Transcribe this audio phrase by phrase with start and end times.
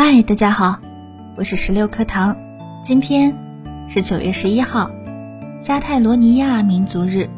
[0.00, 0.78] 嗨，大家好，
[1.36, 2.36] 我是十六课堂。
[2.84, 3.36] 今天
[3.88, 4.92] 是九月十一号，
[5.60, 7.28] 加泰罗尼亚民族日。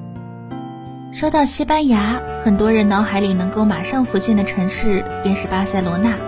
[1.10, 6.18] 说到西班牙，很多人脑海里能够马上浮现的城市便是巴塞罗那，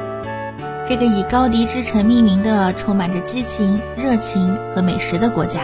[0.89, 5.61] 这个以高迪之城命名的充满着激情、热情和美食的国家。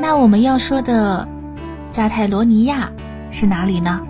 [0.00, 1.28] 那我们要说的
[1.88, 2.90] 加泰罗尼亚
[3.30, 4.00] 是哪里呢？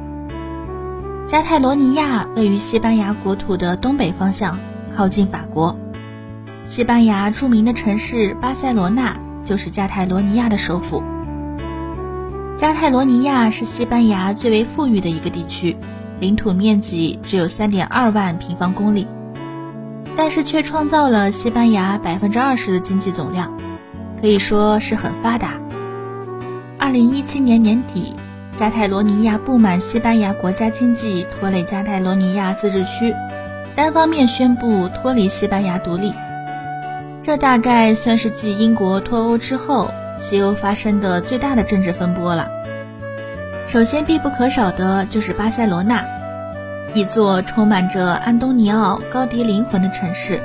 [1.26, 4.58] 加泰罗尼亚位于西班牙国土的东北方向。
[4.96, 5.76] 靠近法国，
[6.62, 11.02] 西班牙著名的城市巴塞罗那就是加泰罗尼亚的首府。
[12.54, 15.76] 加泰罗尼亚是西班牙最为富裕的一个地区，
[16.20, 19.08] 领土面积只有三点二万平方公里，
[20.16, 23.52] 但是却创造了西班牙百分之二十的经济总量，
[24.20, 25.54] 可以说是很发达。
[26.78, 28.14] 二零一七年年底，
[28.54, 33.12] 加泰罗尼亚不满西班牙国家经济拖累加泰罗尼亚自治区。
[33.76, 36.14] 单方面宣布脱离西班牙独立，
[37.20, 42.48] 这大概算是继英国脱欧之后西欧发生的最大的政治风波了。
[43.66, 46.04] 首先必不可少的就是巴塞罗那，
[46.94, 50.40] 一座充满着安东尼奥·高迪灵魂的城市。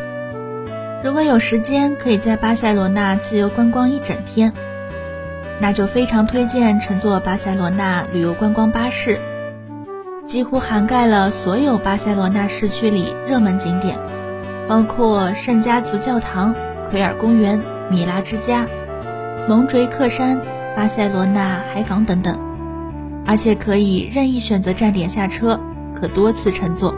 [1.03, 4.51] 如果有时间可以在巴塞罗那自由观光一整天，
[5.59, 9.19] 那就非常推荐乘坐巴塞罗那旅游观光巴士。
[10.29, 13.97] 几乎涵盖了所有巴塞罗那市区里热门景点，
[14.67, 16.53] 包括圣家族教堂、
[16.91, 18.67] 奎尔公园、米拉之家、
[19.47, 20.39] 蒙垂克山、
[20.77, 22.37] 巴塞罗那海港等等，
[23.25, 25.59] 而且可以任意选择站点下车，
[25.95, 26.93] 可多次乘坐。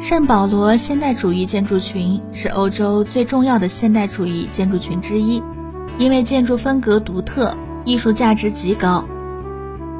[0.00, 5.40] 圣保罗现代主义建筑群是欧洲最重要的现代主义建筑群之一，
[5.96, 9.04] 因为建筑风格独特，艺术价值极高。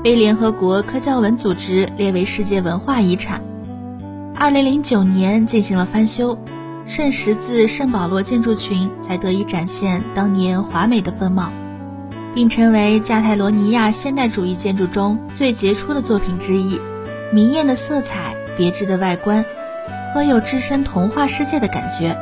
[0.02, 3.40] 被联合国科教文组织列为世界文化遗产。
[4.34, 6.36] 二零零九年进行了翻修，
[6.84, 11.52] 圣十字圣保罗建筑群才得以展现当年华美的风貌，
[12.34, 16.80] 并成为加泰罗尼亚现代主义建筑中最杰出的作品之一。
[17.32, 19.44] 明艳的色彩，别致的外观，
[20.12, 22.18] 颇有置身童话世界的感觉。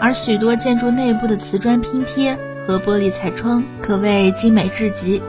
[0.00, 5.22] 而许多建筑内部的瓷砖拼贴和玻璃彩窗可谓精美至极。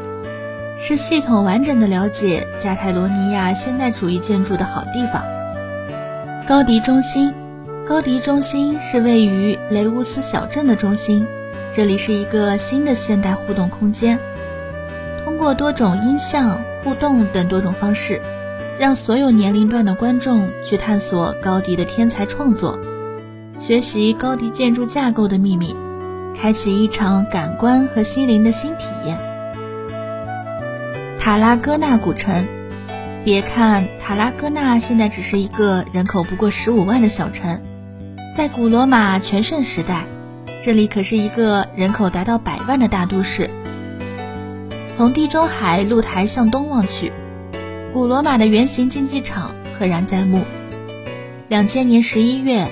[0.84, 5.24] 是系统完整的了解加泰罗尼亚现代主义建筑的好地方。
[6.48, 7.32] 高迪中心，
[7.88, 11.28] 高迪中心是位于雷乌斯小镇的中心，
[11.72, 14.20] 这里是一个新的现代互动空间，
[15.24, 18.20] 通过多种音像、互动等多种方式，
[18.80, 22.80] 让所有年龄段的观众去探索高迪的天才创作，
[23.56, 25.76] 学习高迪建筑架构的秘密，
[26.36, 29.31] 开启一场感官和心灵的新体验。
[31.22, 32.48] 塔拉戈纳古城，
[33.24, 37.62] 别看塔拉戈纳现在只是一个人口不过十五万的小城，
[38.36, 40.06] 在古罗马全盛时代，
[40.64, 43.52] 这里可是一个人口达到百万的大都市。
[44.98, 47.14] 从地中海露台向东望去，
[47.94, 50.44] 古罗马的圆形竞技场赫然在目。
[51.50, 52.68] 两千年十一月，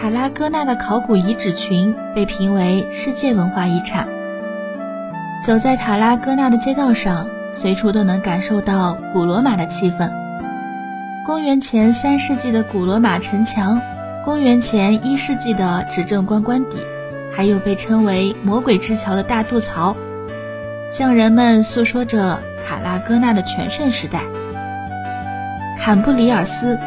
[0.00, 4.08] 塔拉戈纳的考古遗址群被评为世界文化遗产。
[5.44, 7.28] 走在塔拉戈纳的街道上。
[7.54, 10.12] 随处都能感受到古罗马的气氛。
[11.24, 13.80] 公元前三世纪的古罗马城墙，
[14.24, 16.76] 公元前一世纪的执政官官邸，
[17.32, 19.96] 还有被称为“魔鬼之桥”的大渡槽，
[20.90, 24.20] 向人们诉说着卡拉戈纳的全盛时代。
[25.78, 26.78] 坎布里尔斯，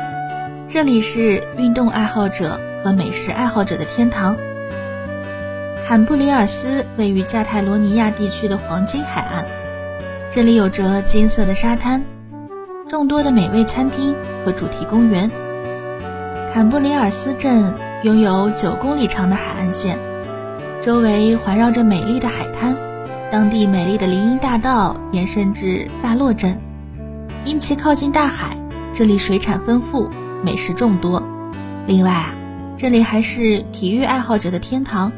[0.67, 4.38] 这里是运动爱好者和美食爱好者的天堂。
[5.88, 9.45] 坎布里尔斯位于加泰罗尼亚地区的黄金海岸。
[10.29, 12.03] 这里有着金色的沙滩，
[12.88, 15.31] 众多的美味餐厅和主题公园。
[16.53, 17.73] 坎布里尔斯镇
[18.03, 19.97] 拥有九公里长的海岸线，
[20.81, 22.75] 周围环绕着美丽的海滩。
[23.31, 26.59] 当地美丽的林荫大道延伸至萨洛镇，
[27.45, 28.57] 因其靠近大海，
[28.94, 30.09] 这里水产丰富，
[30.44, 31.23] 美食众多。
[31.88, 32.33] 另外啊，
[32.75, 35.12] 这里还是体育爱好者的天堂，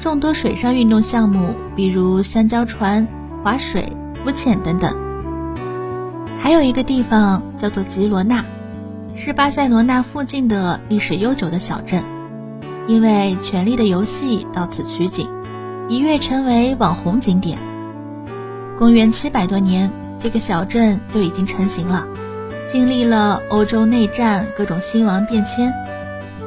[0.00, 3.06] 众多水上运动项目，比如香蕉船、
[3.44, 3.92] 划水。
[4.24, 4.96] 浮潜等等，
[6.40, 8.44] 还有一个地方叫做吉罗纳，
[9.14, 12.04] 是巴塞罗那附近的历史悠久的小镇，
[12.86, 15.28] 因为《权力的游戏》到此取景，
[15.88, 17.58] 一跃成为网红景点。
[18.78, 19.90] 公元七百多年，
[20.20, 22.06] 这个小镇就已经成型了，
[22.64, 25.72] 经历了欧洲内战各种兴亡变迁，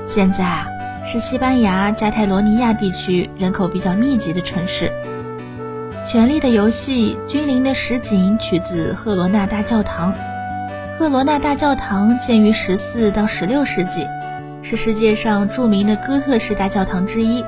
[0.05, 0.65] 现在啊
[1.03, 4.85] 是西班牙加泰罗尼亚地区人口比较密集的城市。
[6.07, 10.13] 《权力的游戏》君临的实景取自赫罗纳大教堂。
[10.99, 14.05] 赫罗纳大教堂建于十四到十六世纪，
[14.61, 17.43] 是世界上著名的哥特式大教堂之一。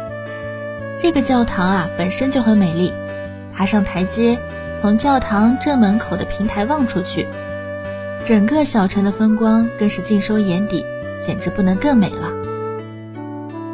[0.98, 2.92] 这个教堂啊本身就很美丽，
[3.54, 4.39] 爬上台阶，
[4.75, 7.27] 从教堂正门口的平台望出去，
[8.25, 10.83] 整个小城的风光更是尽收眼底，
[11.21, 12.33] 简直不能更美了。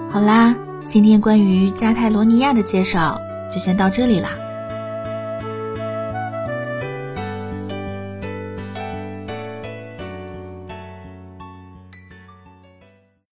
[0.09, 0.53] 好啦，
[0.85, 4.31] 今天关于加泰罗尼亚的介绍就先到这里啦。